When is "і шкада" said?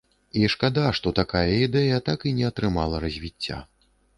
0.39-0.85